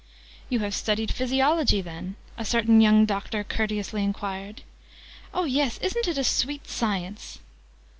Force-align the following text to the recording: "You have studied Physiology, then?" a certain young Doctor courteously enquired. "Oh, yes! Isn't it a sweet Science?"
"You 0.49 0.61
have 0.61 0.73
studied 0.73 1.13
Physiology, 1.13 1.79
then?" 1.79 2.15
a 2.35 2.43
certain 2.43 2.81
young 2.81 3.05
Doctor 3.05 3.43
courteously 3.43 4.03
enquired. 4.03 4.63
"Oh, 5.31 5.43
yes! 5.43 5.77
Isn't 5.77 6.07
it 6.07 6.17
a 6.17 6.23
sweet 6.23 6.67
Science?" 6.67 7.37